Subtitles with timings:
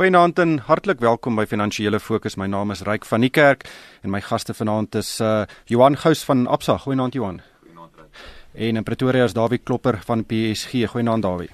[0.00, 2.38] Goeienaand en hartlik welkom by Finansiële Fokus.
[2.40, 3.66] My naam is Ryk van die Kerk
[4.00, 6.78] en my gaste vanaand is uh Johan Gous van Absa.
[6.80, 7.42] Goeienaand Johan.
[7.66, 8.22] Goeienaand Ryk.
[8.54, 10.88] En in Pretoria is Dawie Klopper van PSG.
[10.88, 11.50] Goeienaand Dawie.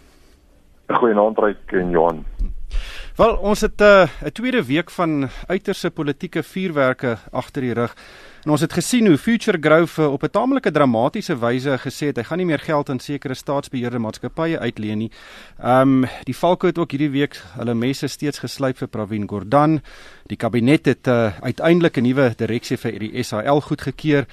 [0.87, 2.23] Goeienaand Ryk en Johan.
[3.17, 7.97] Wel, ons het 'n uh, 'n tweede week van uiterse politieke vuurwerke agter die rug.
[8.47, 12.23] En ons het gesien hoe Future Growth op 'n taamlike dramatiese wyse gesê het hy
[12.23, 15.11] gaan nie meer geld aan sekere staatsbeheerde maatskappye uitleen nie.
[15.59, 19.81] Ehm um, die Valke het ook hierdie week hulle messe steeds geslyp vir Pravin Gordhan.
[20.27, 24.27] Die kabinet het uh, uiteindelik 'n nuwe direksie vir die SAL goedgekeur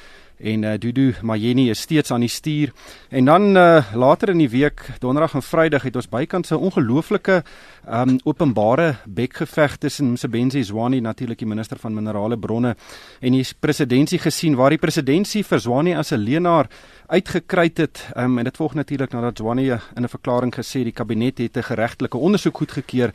[0.43, 2.73] en uh, Dudu Mayeni is steeds aan die stuur.
[3.09, 7.43] En dan uh, later in die week, donderdag en vrydag het ons bykans 'n ongelooflike
[7.89, 12.75] um, openbare bekgeveg tussen Msebenzi Zwane natuurlik die minister van minerale bronne
[13.19, 16.67] en die presidentsie gesien waar die presidentsie vir Zwane as 'n leenaar
[17.07, 21.37] uitgekruit het um, en dit volg natuurlik nadat Zwane in 'n verklaring gesê die kabinet
[21.37, 23.13] het 'n geregtelike ondersoek goedgekeur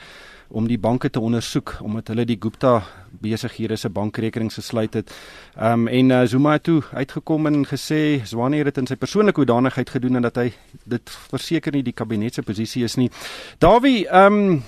[0.48, 2.82] om die banke te ondersoek omdat hulle die Gupta
[3.20, 5.12] besighede se bankrekenings gesluit het.
[5.56, 8.96] Ehm um, en uh, Zuma het toe uitgekom en gesê Zwane het dit in sy
[8.96, 10.52] persoonlike hoedanigheid gedoen en dat hy
[10.84, 13.10] dit verseker nie die kabinet se posisie is nie.
[13.58, 14.62] Dawie, ehm um,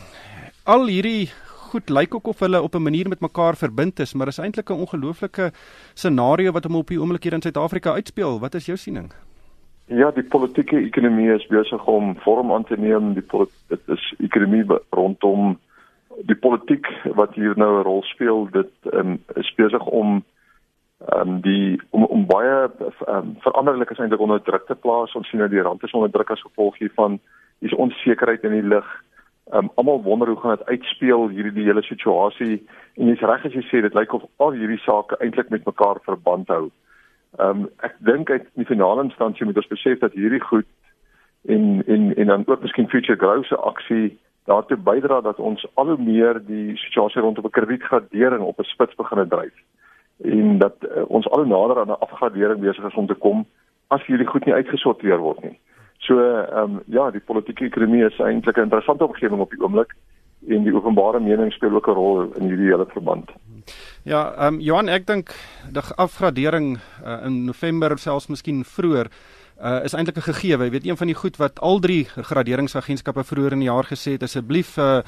[0.65, 1.31] al hierdie
[1.71, 4.71] goed lyk ook of hulle op 'n manier met mekaar verbind is, maar is eintlik
[4.71, 5.53] 'n ongelooflike
[5.95, 8.41] scenario wat hom op die oomblik hier in Suid-Afrika uitspeel.
[8.41, 9.13] Wat is jou siening?
[9.87, 13.15] Ja, die politieke ekonomie is besig om vorm aan te neem.
[13.15, 13.25] Die
[13.69, 15.59] dit is ekonomie rondom
[16.19, 20.25] die politiek wat hier nou 'n rol speel, dit um, is besig om
[21.17, 22.71] um, die om, om baie
[23.09, 25.15] um, veranderlike is eintlik onder druk te plaas.
[25.15, 27.21] Ons sien nou die rand is onder druk as gevolg hiervan.
[27.59, 28.89] Hier's onsekerheid in die lug.
[29.53, 33.53] Um, Almal wonder hoe gaan dit uitspeel hierdie die hele situasie en jy's reg as
[33.53, 36.71] jy sê dit lyk of al hierdie sake eintlik met mekaar verband hou.
[37.39, 40.67] Ehm um, ek dink uit die finale instansie moet ons besef dat hierdie goed
[41.49, 45.87] en en en dan ook miskien future growth se aksie daartoe bydra dat ons al
[45.87, 49.57] hoe meer die situasie rondom 'n kredietgradering op 'n spits begin dryf
[50.23, 53.47] en dat uh, ons al hoe nader aan 'n afgradering besig is om te kom
[53.89, 55.59] as hierdie goed nie uitgesorteer word nie.
[55.99, 59.95] So ehm um, ja, die politieke ekonomie is eintlik 'n interessante omgewing op die oomblik
[60.49, 63.31] en die openbare mening speel ook 'n rol in hierdie hele verband.
[64.03, 65.35] Ja, ehm um, Johan, ek dink
[65.73, 69.07] die afgradering uh, in November selfs miskien vroeër
[69.63, 70.65] uh, is eintlik 'n gegeewe.
[70.65, 74.13] Jy weet een van die goed wat al drie graderingsagentskappe vroeër in die jaar gesê
[74.13, 75.01] het, asseblief uh,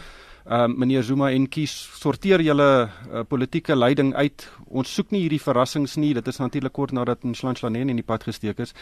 [0.47, 4.47] uh meneer Zuma en kies sorteer julle uh, politieke leiding uit.
[4.67, 6.15] Ons soek nie hierdie verrassings nie.
[6.15, 8.73] Dit is natuurlik kort nadat Nhlanhla in die pad gesteek is.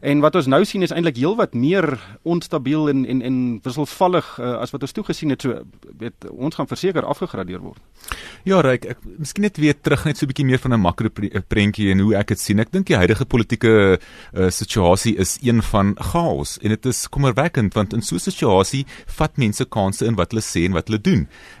[0.00, 4.58] En wat ons nou sien is eintlik heelwat meer onstabiel en en en wisselvallig uh,
[4.62, 5.42] as wat ons toe gesien het.
[5.42, 5.62] So
[5.98, 7.80] weet ons gaan verseker afgegradeer word.
[8.46, 11.08] Ja, Ryk, ek miskien net weer terug net so 'n bietjie meer van 'n makro
[11.48, 12.60] prentjie en hoe ek dit sien.
[12.60, 17.74] Ek dink die huidige politieke uh, situasie is een van chaos en dit is kommerwekkend
[17.74, 21.00] want in so 'n situasie vat mense kansse in wat hulle sê en wat hulle
[21.00, 21.07] doen.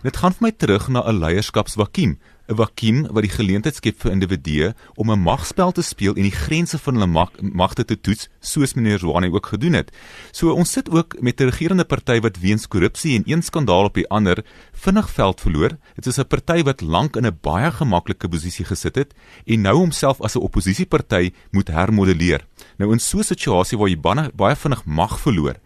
[0.02, 4.14] Dit gaan vir my terug na 'n leierskapsvakuum 'n vakuum wat die geleentheid skep vir
[4.14, 8.28] individue om 'n magspel te speel en die grense van hulle mag, magte te toets
[8.40, 9.92] soos meneer Zwane ook gedoen het.
[10.32, 13.94] So ons sit ook met 'n regerende party wat weens korrupsie en een skandaal op
[13.94, 15.76] die ander vinnig veld verloor.
[15.94, 19.14] Dit is 'n party wat lank in 'n baie gemaklike posisie gesit het
[19.46, 22.46] en nou homself as 'n oppositieparty moet hermodelleer.
[22.78, 24.00] Nou in so 'n situasie waar jy
[24.36, 25.56] baie vinnig mag verloor,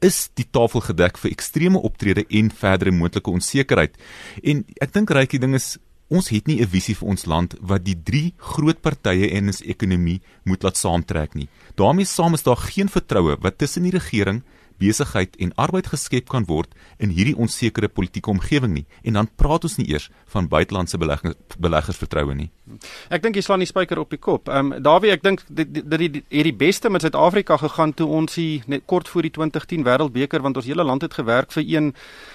[0.00, 3.96] is die tafel gedek vir ekstreme optrede en verdere moontlike onsekerheid.
[4.42, 5.76] En ek dink regtig ding is
[6.08, 9.60] Ons het nie 'n visie vir ons land wat die drie groot partye in ons
[9.60, 11.48] ekonomie moet laat saamtrek nie.
[11.76, 14.42] daarmee saam is daar geen vertroue wat tussen die regering
[14.78, 19.64] besigheid en arbeid geskep kan word in hierdie onsekere politieke omgewing nie en dan praat
[19.68, 22.50] ons nie eers van buitelandse beleggers beleggersvertroue nie.
[23.12, 24.48] Ek dink jy slaan die spyker op die kop.
[24.48, 28.84] Ehm um, Dawie, ek dink het die beste met Suid-Afrika gegaan toe ons hier net
[28.86, 31.92] kort voor die 2010 Wêreldbeker want ons hele land het gewerk vir een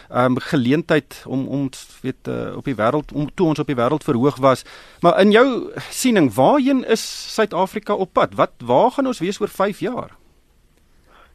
[0.09, 1.69] ehm um, geleentheid om om
[2.01, 4.65] weet uh, op die wêreld om toe ons op die wêreld verhoog was.
[5.01, 5.47] Maar in jou
[5.89, 8.35] siening, waarheen is Suid-Afrika op pad?
[8.35, 10.17] Wat waar gaan ons wees oor 5 jaar?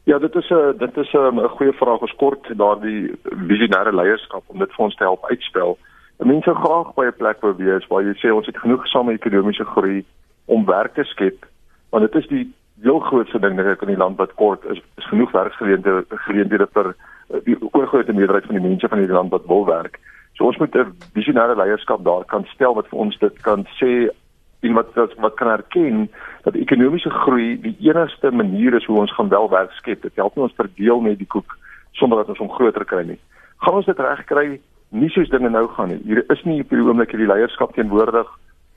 [0.09, 4.71] Ja, dit is 'n dit is 'n goeie vraag geskort daardie visionêre leierskap om dit
[4.73, 5.77] vir ons te help uitspel.
[6.17, 9.65] Mense graag by 'n plek wil wees waar jy sê ons het genoeg gesame ekonomiese
[9.65, 10.05] groei
[10.45, 11.45] om werk te skep,
[11.89, 15.07] want dit is die heel grootste ding net in die land wat kort is, is
[15.07, 16.95] genoeg werksgeleenthede geleenthede vir
[17.29, 19.99] eh, die oorgrootste meerderheid van die mense van hierdie land wat wil werk.
[20.33, 24.09] So ons moet 'n visionêre leierskap daar kan stel wat vir ons dit kan sê
[24.59, 26.09] en wat wat, wat kan erken
[26.43, 30.01] dat ekonomiese groei die enigste manier is hoe ons gaan wel werk skep.
[30.01, 31.57] Dit help nie ons verdeel net die koek
[31.91, 33.19] sonder dat ons hom groter kry nie.
[33.63, 34.47] Gaan ons dit reg kry?
[34.89, 36.01] Nie soos dinge nou gaan nie.
[36.03, 38.27] Hier is nie op die oomblik hierdie leierskap teenwoordig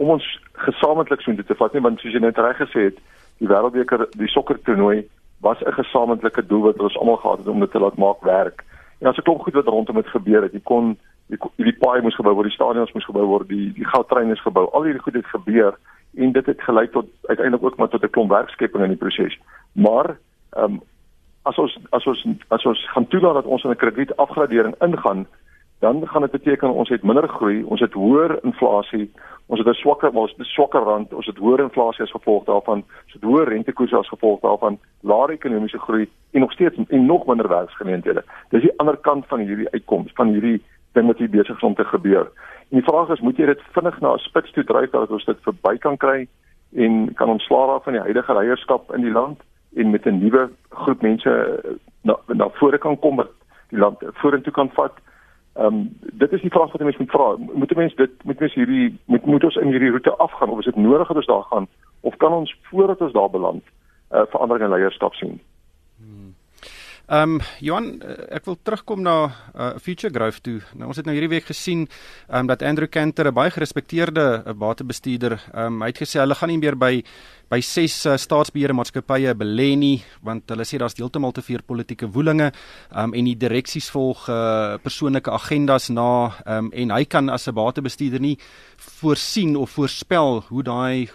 [0.03, 0.27] om ons
[0.67, 2.99] gesamentlik so te vat nie, want soos jy net reg gesê het,
[3.39, 5.05] die wêreldbeker, die sokkertoernooi
[5.43, 8.65] was 'n gesamentlike doel wat ons almal gehad het om dit te laat maak werk.
[9.01, 10.97] En as ek klop goed wat rondom dit gebeur het, jy kon
[11.27, 14.43] die, die paai moes gebou word, die stadions moes gebou word, die die goudtrein is
[14.43, 14.69] gebou.
[14.73, 15.79] Al hierdie goed het gebeur
[16.17, 19.39] en dit het gelei tot uiteindelik ook maar tot 'n klomp werkskepping in die proses.
[19.73, 20.19] Maar
[20.51, 20.81] ehm um,
[21.43, 25.27] as ons as ons as ons gaan toelaat dat ons in 'n kredietafgradering ingaan,
[25.79, 29.11] dan gaan dit beteken ons het minder groei, ons het hoër inflasie,
[29.47, 32.45] ons het 'n swakker ons het 'n swakker rand, ons het hoër inflasie as gevolg
[32.45, 37.07] daarvan, ons het hoër rentekoerse as gevolg daarvan, laer ekonomiese groei en nog steeds en
[37.07, 38.25] nog minder werksgeleenthede.
[38.49, 41.75] Dis die ander kant van hierdie uitkoms van hierdie ding wat hier besig is om
[41.75, 42.31] te gebeur.
[42.71, 45.25] En die vraag is, moet jy dit vinnig na 'n spits toe dryf dat ons
[45.25, 46.29] dit verby kan kry
[46.75, 49.41] en kan ontslaa raak van die huidige leierskap in die land
[49.77, 51.61] en met 'n nuwe groep mense
[52.03, 53.31] na na vore kan kom wat
[53.69, 54.93] die land vorentoe kan vat?
[55.55, 57.37] Ehm um, dit is die vraag wat mense moet vra.
[57.53, 60.65] Moet mense dit moet mense hierdie moet moet ons in hierdie roete afgaan of is
[60.65, 61.67] dit nodig dat ons daar gaan
[62.01, 65.41] of kan ons voordat ons daar beland 'n uh, verandering in leierskap sien?
[67.13, 70.63] Ehm um, Johan, eh, ek wil terugkom na uh, Future Growth toe.
[70.81, 74.25] Nou ons het nou hierdie week gesien ehm um, dat Andrew Cantor 'n baie gerespekteerde
[74.47, 77.05] uh, batebestuurder, ehm um, hy het gesê hulle gaan nie meer by
[77.51, 82.09] by ses uh, staatsbeheerde maatskappye belê nie want hulle sê daar's heeltemal te veel politieke
[82.09, 82.49] woelinge
[82.97, 87.55] um, en die direksies volg uh, persoonlike agendas na um, en hy kan as 'n
[87.55, 88.39] batebestuurder nie
[88.79, 91.11] voorsien of voorspel hoe daai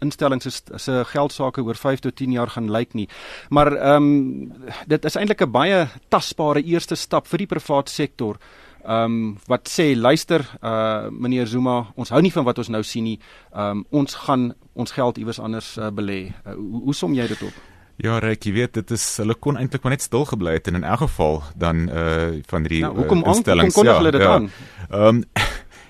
[0.00, 3.08] instellings is se geldsaake oor 5 tot 10 jaar gaan lyk nie.
[3.48, 4.52] Maar ehm um,
[4.86, 8.38] dit is eintlik 'n baie tasbare eerste stap vir die private sektor.
[8.84, 12.82] Ehm um, wat sê luister uh meneer Zuma, ons hou nie van wat ons nou
[12.82, 13.18] sien nie.
[13.52, 16.32] Ehm um, ons gaan ons geld iewers anders uh, belê.
[16.46, 17.54] Uh, hoe, hoe som jy dit op?
[17.96, 20.80] Ja, Rek, jy weet dit is hulle kon eintlik maar net stil gebly het en
[20.80, 24.24] in elk geval dan uh van die nou, hoekom uh, instellings hoekom kon hulle dit
[24.24, 24.50] ja, aan?
[24.90, 25.24] Ehm um,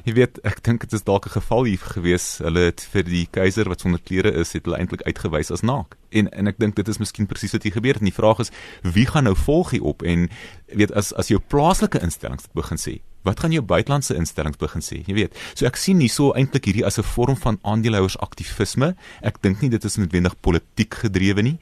[0.05, 2.39] Jy weet, ek dink dit is dalk 'n geval hier gewees.
[2.45, 5.97] Hulle het vir die keiser wat sonder klere is, het hulle eintlik uitgewys as naak.
[6.11, 8.03] En en ek dink dit is miskien presies wat hier gebeur het.
[8.03, 8.51] En die vraag is,
[8.83, 10.29] wie gaan nou volg hier op en
[10.67, 15.01] weet as as jou plaaslike instellings begin sê, wat gaan jou buitelandse instellings begin sê?
[15.07, 18.95] Jy weet, so ek sien hierso eintlik hierdie as 'n vorm van aandeelhouers aktivisme.
[19.23, 21.59] Ek dink nie dit is noodwendig politiek gedrewe nie.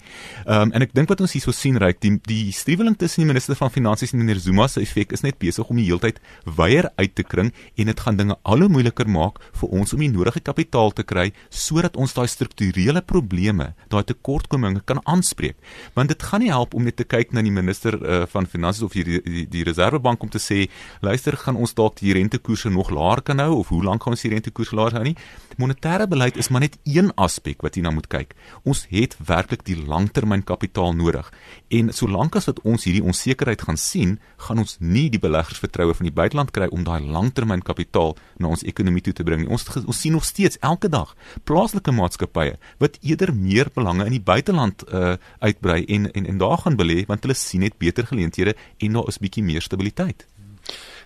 [0.46, 3.30] Ehm um, en ek dink wat ons hierso sien reik die die striweling tussen die
[3.32, 6.90] minister van finansies en meneer Zuma se effek is net besig om die heeltyd weier
[6.96, 10.10] uit te kring en dit gaan dinge al hoe moeiliker maak vir ons om die
[10.10, 15.56] nodige kapitaal te kry sodat ons daai strukturele probleme, daai tekortkominge kan aanspreek.
[15.94, 18.82] Want dit gaan nie help om net te kyk na die minister uh, van finansies
[18.86, 20.66] of die die, die, die reservebank om te sê
[21.04, 24.24] luister gaan ons dalk die rentekoerse nog laer kan hou of hoe lank gaan ons
[24.24, 25.16] die rentekoerse laer hou nie.
[25.60, 28.34] Monetêre beleid is maar net een aspek wat jy na moet kyk.
[28.64, 31.28] Ons het werklik die langtermynkapitaal nodig.
[31.68, 35.94] En solank as wat ons hierdie onsekerheid gaan sien, gaan ons nie die beleggers vertroue
[35.94, 39.50] van die buiteland kry om daai langtermynkapitaal na ons ekonomie toe te bring nie.
[39.52, 41.14] Ons ons sien nog steeds elke dag
[41.48, 45.14] plaaslike maatskappye wat eerder meer belange in die buiteland uh,
[45.44, 49.08] uitbrei en en en daar gaan belê want hulle sien net beter geleenthede en daar
[49.08, 50.26] is bietjie meer stabiliteit.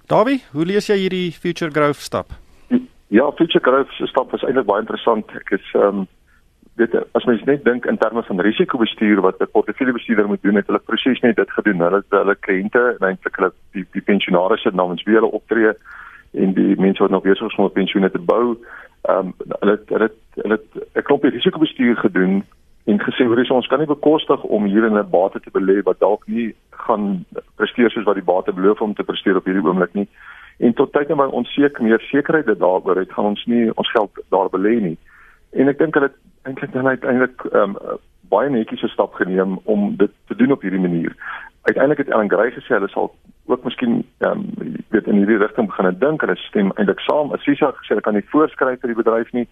[0.07, 2.31] Davie, hoe lees jy hierdie future growth stap?
[3.11, 5.33] Ja, future growth se stap is eintlik baie interessant.
[5.35, 6.07] Ek is ehm um,
[6.77, 10.67] weet as mens net dink in terme van risikobestuur wat 'n portefeuljebestuurder moet doen, het
[10.67, 11.83] hulle presies net dit gedoen.
[11.83, 15.73] Hulle het hulle kliënte en eintlik hulle die die pensionaars se namens wie hulle optree
[16.35, 18.55] en die mense wat nog besig is om 'n pensioen te bou,
[19.11, 20.61] ehm um, hulle hulle hulle
[20.95, 22.45] 'n klompie risikobestuur gedoen
[22.87, 25.99] en gesê hoor ons kan nie bekostig om hier in 'n bate te belê wat
[26.01, 27.25] dalk nie gaan
[27.57, 30.09] presteer soos wat die bate beloof om te presteer op hierdie oomblik nie.
[30.59, 33.91] En tot tyd en my onseker meer sekerheid dat daaroor het gaan ons nie ons
[33.91, 34.99] geld daar belê nie.
[35.51, 36.13] En ek dink hulle
[36.43, 40.63] eintlik dan uiteindelik ehm um, baie netjies 'n stap geneem om dit te doen op
[40.63, 41.17] hierdie manier.
[41.63, 43.15] Uiteindelik het Ellen Grey gesê hulle sal
[43.47, 46.21] ook miskien ehm um, weet in hierdie rigting begin dink.
[46.21, 47.33] Hulle stem eintlik saam.
[47.33, 49.49] Assisa het gesê hulle kan nie voorskryf vir die bedryf nie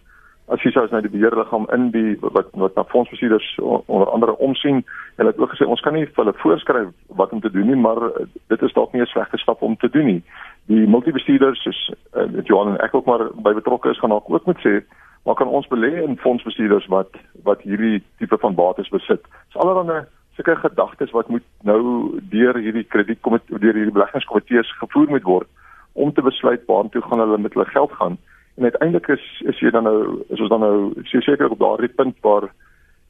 [0.52, 4.36] as jy sou as nou die beheerliggaam in die wat wat na fondsbestuurders onder andere
[4.44, 4.82] omsien
[5.16, 7.78] hulle het ook gesê ons kan nie vir hulle voorskryf wat om te doen nie
[7.86, 10.22] maar eh, dit is dalk nie 'n slegte stap om te doen nie.
[10.66, 14.46] Die multibestuurders soos uh, Johan en ek ook maar by betrokke is gaan ook ook
[14.46, 14.84] moet sê
[15.24, 17.10] maar kan ons belê in fondsbestuurders wat
[17.42, 19.24] wat hierdie tipe van bates besit?
[19.48, 25.22] Is allerhande sulke gedagtes wat moet nou deur hierdie kredietkomitee deur hierdie beleggingskomitees gevoer moet
[25.22, 25.48] word
[25.92, 28.18] om te besluit waartoe gaan hulle met hulle geld gaan
[28.54, 32.16] en uiteindelik is is jy dan nou is ons dan nou seker op daardie punt
[32.20, 32.50] waar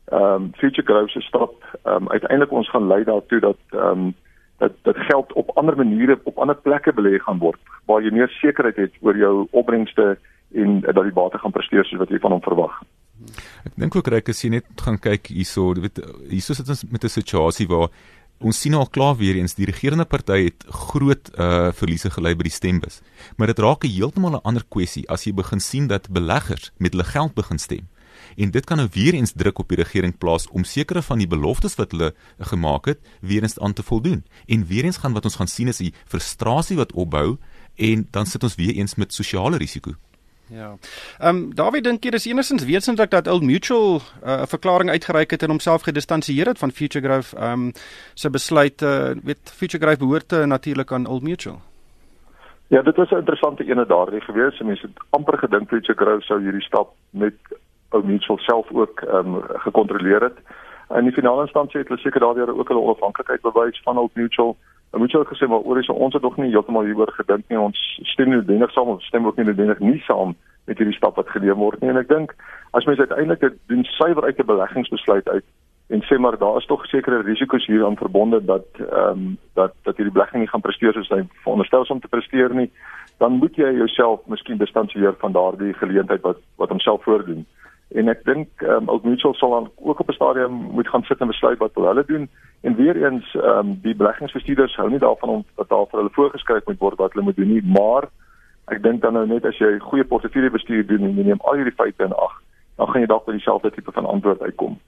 [0.04, 4.06] ehm um, future growth se stap ehm um, uiteindelik ons gaan lei daartoe dat ehm
[4.06, 4.14] um,
[4.58, 8.28] dat dat geld op ander maniere op ander plekke belê gaan word waar jy meer
[8.28, 10.18] sekerheid het oor jou opbrengste
[10.54, 12.74] en dat die bate gaan presteer soos wat jy van hom verwag.
[13.64, 15.98] Ek dink ook reg as jy net gaan kyk hierso, weet
[16.30, 17.88] hierso sit ons met 'n situasie waar
[18.42, 22.48] Ons sien al klaar weer eens die regerende party het groot uh verliese gely by
[22.48, 23.00] die stembus.
[23.36, 26.92] Maar dit raak 'n heeltemal 'n ander kwessie as jy begin sien dat beleggers met
[26.92, 27.88] hulle geld begin stem.
[28.36, 31.26] En dit kan nou weer eens druk op die regering plaas om sekere van die
[31.26, 34.24] beloftes wat hulle gemaak het weer eens aan te voldoen.
[34.46, 37.38] En weer eens gaan wat ons gaan sien is die frustrasie wat opbou
[37.74, 39.94] en dan sit ons weer eens met sosiale risiko.
[40.48, 40.76] Ja.
[41.18, 44.90] Ehm um, Dawie dink jy dis enigstens wetenslik dat Old Mutual eh, 'n uh, verklaring
[44.90, 47.72] uitgereik het en homself gedistansieer het van Future Growth ehm um,
[48.14, 51.60] se besluit uh, weet Future Growth behoort uh, natuurlik aan Old Mutual.
[52.68, 54.60] Ja, dit was 'n interessante ene daardie gewees.
[54.60, 57.34] Mense het amper gedink Future Growth sou hierdie stap met
[57.90, 60.38] Old Mutual self ook ehm um, gekontroleer het.
[60.94, 64.56] In die finale instansie het hulle seker daardie ook hulle onafhanklikheid bewys van Old Mutual.
[64.94, 67.48] Dan moet jy ook gesê maar oor is ons het nog nie heeltemal hieroor gedink
[67.50, 67.58] nie.
[67.58, 67.78] Ons
[68.12, 70.36] stem nie noodwendig saam of stem ook nie noodwendig nie saam
[70.70, 71.90] met hierdie stap wat geneem word nie.
[71.90, 72.34] En ek dink
[72.78, 75.44] as mens uiteindelik dit doen suiwer uit 'n beleggingsbesluit uit
[75.88, 79.96] en sê maar daar is tog sekere risiko's hieraan verbonde dat ehm um, dat dat
[79.96, 82.70] hierdie belegging nie gaan presteer soos hy veronderstel om te presteer nie,
[83.18, 87.46] dan moet jy jouself miskien distansieer van daardie geleentheid wat wat homself voordoen
[87.88, 91.02] en ek dink ehm um, Old Mutual sal dan ook op 'n stadium moet gaan
[91.02, 92.28] sit en besluit wat hulle doen.
[92.60, 96.18] En weer eens ehm um, die beleggingsbestuurders hou nie daarvan om dat daar vir hulle
[96.18, 97.62] voorgeskryf moet word wat hulle moet doen nie.
[97.64, 98.08] Maar
[98.66, 101.78] ek dink dan nou net as jy goeie portefeuljebestuur doen en jy neem al hierdie
[101.80, 102.42] feite in ag
[102.76, 104.78] dan gaan jy dalk by dieselfde tipe van antwoord uitkom.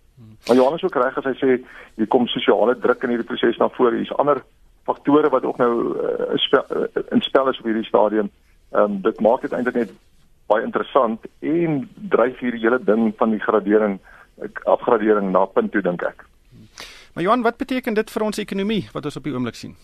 [0.47, 1.50] Maar Johannes ook reg as hy sê
[1.97, 3.97] hier kom sosiale druk in hierdie proses na vore.
[3.97, 4.43] Hier's ander
[4.87, 8.31] faktore wat ook nou uh, in spel is op hierdie stadium.
[8.73, 9.95] Ehm um, dit maak dit eintlik net
[10.50, 13.99] baie interessant en dryf hierdie hele ding van die gradering
[14.69, 16.26] afgradering na punt toe dink ek.
[17.17, 19.76] Maar Johan, wat beteken dit vir ons ekonomie wat ons op die oomblik sien?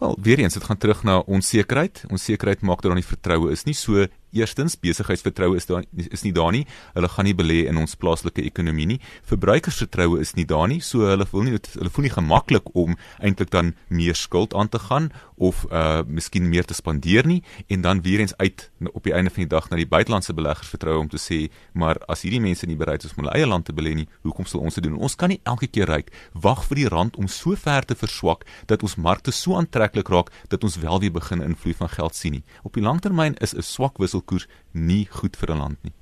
[0.00, 2.04] Wel, weer eens, dit gaan terug na onsekerheid.
[2.10, 3.76] Onsekerheid maak dat daar nie vertroue is nie.
[3.76, 6.64] So Eerstens, besigheidsvertroue is daar is nie daar nie.
[6.96, 9.00] Hulle gaan nie belê in ons plaaslike ekonomie nie.
[9.30, 10.80] Verbruikersvertroue is nie daar nie.
[10.82, 14.82] So hulle voel nie hulle voel nie gemaklik om eintlik dan meer skuld aan te
[14.88, 19.14] gaan of uh miskien meer te spandeer nie en dan weer eens uit op die
[19.14, 21.38] einde van die dag na die buitelandse beleggers vertrou om te sê,
[21.72, 24.46] maar as hierdie mense nie bereid is om hulle eie land te belê nie, hoekom
[24.46, 24.98] sal ons dit doen?
[24.98, 28.44] Ons kan nie elke keer ryk wag vir die rand om so ver te verswak
[28.70, 32.38] dat ons markte so aantreklik raak dat ons wel weer begin invloed van geld sien
[32.38, 32.44] nie.
[32.62, 35.92] Op die langtermyn is 'n swak wissel wisselkoers nie goed vir 'n land nie.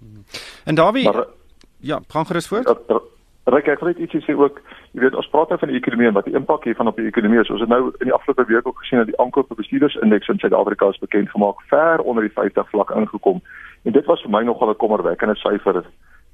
[0.64, 1.08] En Dawie
[1.80, 2.68] Ja, gaan gerus voort.
[3.44, 4.60] Ryk ek net ietsie sê ook,
[4.92, 7.06] jy weet ons praat nou van die ekonomie en wat die impak hiervan op die
[7.06, 7.50] ekonomie is.
[7.50, 10.88] Ons het nou in die afgelope week ook gesien dat die aankope bestuurdersindeks in Suid-Afrika
[10.88, 13.42] is bekend gemaak ver onder die 50 vlak ingekom.
[13.82, 15.82] En dit was vir my nogal 'n kommerwekkende syfer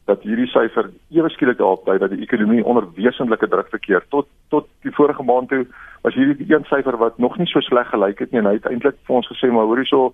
[0.04, 4.04] dat hierdie syfer ewe skielik daarop dui dat die ekonomie onder wesentlike druk verkeer.
[4.08, 5.66] Tot tot die vorige maand toe
[6.02, 8.66] was hierdie een syfer wat nog nie so sleg gelyk het nie en hy het
[8.66, 10.12] eintlik vir ons gesê maar hoorie so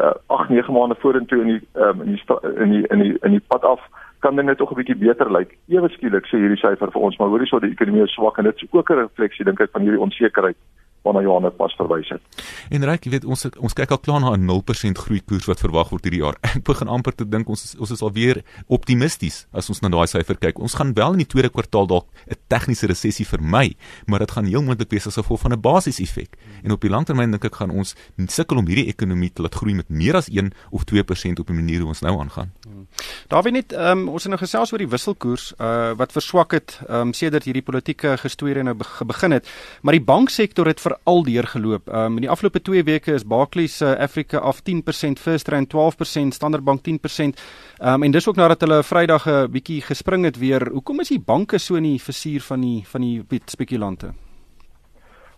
[0.00, 2.22] uh, 8 9 maande vorentoe in die um, in die
[2.64, 3.80] in die in die in die pad af
[4.20, 5.56] kan dit net tog 'n bietjie beter lyk.
[5.68, 8.62] Ewe skielik sê hierdie syfer vir ons maar hoorie so die ekonomie swak en dit
[8.62, 10.56] is ook 'n refleksie dink ek van hierdie onsekerheid
[11.02, 12.22] waarna Johan pas verwys het.
[12.70, 15.60] En reg, jy weet ons ons kyk al klaar na 'n 0% groei koers wat
[15.60, 16.36] verwag word hierdie jaar.
[16.56, 20.36] Ek begin amper te dink ons ons is alweer optimisties as ons na daai syfer
[20.36, 20.58] kyk.
[20.58, 23.76] Ons gaan wel in die tweede kwartaal dalk 'n tegniese resessie vermy,
[24.06, 26.36] maar dit gaan heel moontlik wees as gevolg van 'n basiseffek.
[26.62, 27.94] En op die langtermyn dink ek gaan ons
[28.26, 31.54] sukkel om hierdie ekonomie te laat groei met meer as 1 of 2% op 'n
[31.54, 32.52] manier hoe ons nou aangaan.
[32.64, 32.86] Hmm.
[33.28, 36.80] Daar weet net um, ons het nou gesels oor die wisselkoers uh wat verswak het
[36.88, 38.76] um, sedert hierdie politieke gestoeire nou
[39.06, 39.48] begin het,
[39.82, 41.88] maar die banksektor het vir al deurgeloop.
[41.88, 46.34] Um, in die afgelope 2 weke is Barclays uh, Africa af 10%, First Rand 12%,
[46.36, 46.88] Standard Bank 10%.
[47.24, 47.32] Um,
[47.78, 50.68] ehm, en dis ook nadat hulle Vrydag 'n uh, bietjie gespring het weer.
[50.72, 54.12] Hoekom is die banke so in die versuur van die van die spekulante?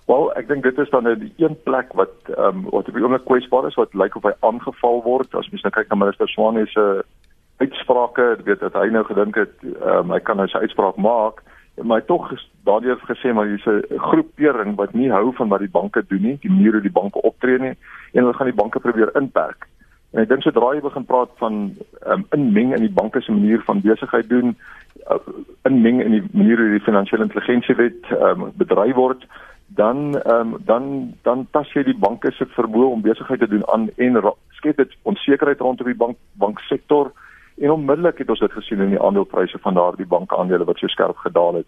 [0.06, 2.94] Wel, ek dink dit is dan nou die een plek wat ehm um, wat op
[2.94, 5.34] die oomblik kwesbaar is wat lyk of hy aangeval word.
[5.34, 7.04] As mens nou kyk na minister Swane se
[7.56, 11.42] uitsprake, weet dat hy nou gedink het ehm um, hy kan nou sy uitspraak maak
[11.82, 12.30] maar tog
[12.64, 16.22] daardie het gesê maar hier's 'n groepering wat nie hou van wat die banke doen
[16.22, 17.76] nie, die hoe die banke optree nie
[18.12, 19.66] en hulle gaan die banke probeer inperk.
[20.10, 23.62] En ek dink sodra jy begin praat van um, inmeng in die banke se manier
[23.66, 24.56] van besigheid doen,
[25.10, 25.18] uh,
[25.62, 29.26] inmeng in die manier hoe die finansiële intelligensiewet um, bedryf word,
[29.78, 33.86] dan um, dan dan tas jy die banke se vermoë om besigheid te doen aan
[33.96, 34.18] en
[34.58, 37.12] skep dit onsekerheid rondom die bank banksektor.
[37.60, 41.16] En onmiddellik het ons dit gesien in die aandelepryse van daardie bankaandele wat so skerp
[41.16, 41.66] gedaal het.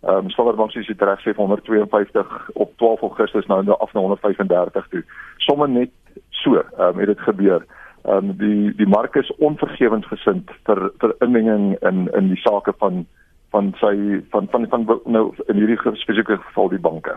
[0.00, 3.92] Ehm um, Standard Bank sê dit reg sê van 152 op 12 Augustus nou af
[3.92, 5.02] na 135 toe.
[5.36, 5.90] Somme net
[6.30, 7.64] so, ehm um, het dit gebeur.
[8.02, 12.72] Ehm um, die die mark is onvergewend gesind vir vir inmenging in in die sake
[12.78, 13.06] van
[13.50, 17.16] van sy van van van nou in hierdie spesifieke geval die banke.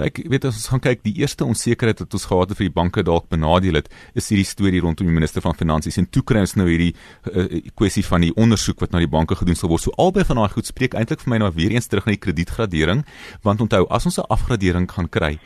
[0.00, 2.74] Ryk, weet as ons gaan kyk, die eerste onsekerheid wat ons gehad het vir die
[2.74, 5.98] banke dalk benadeel het, is hierdie storie rondom die minister van finansies.
[5.98, 6.92] En toe kry ons nou hierdie
[7.32, 9.86] uh, kwessie van die ondersoek wat na die banke gedoen sal word.
[9.86, 12.22] So albei van daai goed spreek eintlik vir my nou weer eens terug na die
[12.22, 13.06] kredietgradering,
[13.46, 15.38] want onthou, as ons 'n afgradering gaan kry,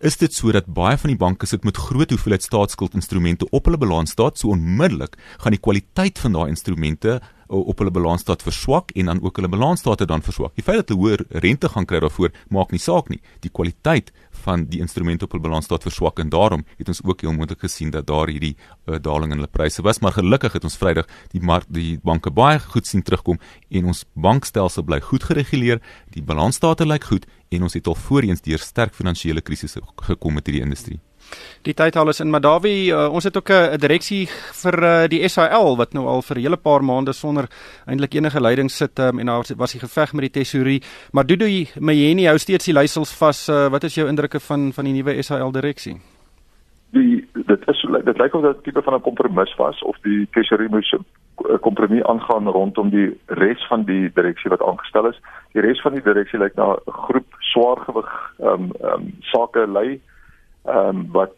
[0.00, 4.38] is dit sodat baie van die banke sit met groot hoeveelheid staatsskuldinstrumente op hulle balansstaat,
[4.38, 9.36] so onmiddellik gaan die kwaliteit van daai instrumente op hulle balansstaat verswak en dan ook
[9.36, 10.54] hulle balansstate dan verswak.
[10.54, 13.20] Die feit dat hulle hoër rente gaan kry daarvoor maak nie saak nie.
[13.40, 14.12] Die kwaliteit
[14.44, 17.90] van die instrumente op hul balansstaat verswak en daarom het ons ook heel moontlik gesien
[17.94, 21.42] dat daar hierdie uh, daling in hulle pryse was maar gelukkig het ons Vrydag die
[21.42, 25.82] mark die banke baie goed sien terugkom en ons bankstelsel bly goed gereguleer
[26.14, 30.46] die balansstate lyk goed en ons het al voorheen deur sterk finansiële krisisse gekom met
[30.46, 31.00] hierdie industrie
[31.66, 32.90] Die tyd al is in Madawi.
[32.90, 34.26] Uh, ons het ook 'n uh, direksie
[34.62, 37.48] vir uh, die SAL wat nou al vir 'n hele paar maande sonder
[37.86, 40.82] eintlik enige leiding sit um, en daar was die geveg met die tesourie.
[41.12, 43.48] Maar Dudu Mayeni hou steeds die leiersels vas.
[43.48, 46.00] Uh, wat is jou indrukke van van die nuwe SAL direksie?
[46.92, 50.28] Die dit is dit lyk of dit 'n tipe van 'n kompromis was of die
[50.32, 55.20] tesourie moes 'n kompromie aangaan rondom die res van die direksie wat aangestel is.
[55.52, 59.66] Die res van die direksie lyk na 'n groep swaargewig ehm um, ehm um, sake
[59.66, 60.00] lei
[60.68, 61.36] ehm um, wat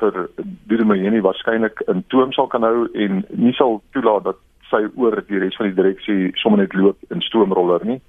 [0.00, 0.28] vir
[0.68, 5.40] Dudemayeni waarskynlik in toom sal kan hou en nie sal toelaat dat sy oor die
[5.40, 8.00] res van die direksie sommer net loop in stoomroller nie.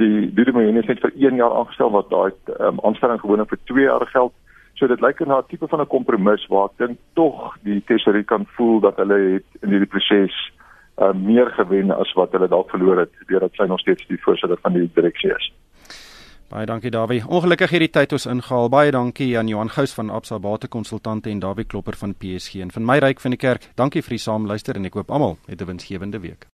[0.00, 3.62] Die Dudemayeni is net vir 1 jaar aangestel wat daai ehm um, aanstelling gewoonlik vir
[3.72, 4.32] 2 jaar geld.
[4.78, 8.24] So dit lyk na 'n tipe van 'n kompromis waar ek dink tog die tesourier
[8.24, 10.36] kan voel dat hulle het in hierdie proses
[10.98, 14.58] uh, meer gewen as wat hulle dalk verloor het deurdat sy nog steeds die voorsitter
[14.62, 15.52] van die direksie is.
[16.50, 17.22] Baie dankie Dawie.
[17.30, 18.72] Ongelukkig hierdie tyd ons ingehaal.
[18.74, 22.74] Baie dankie aan Johan Gous van Absa Bate Konsultante en Dawie Klopper van PSG en
[22.74, 23.70] van my ryk van die kerk.
[23.78, 26.48] Dankie vir die saamluister en ek hoop almal het 'n winsgewende week.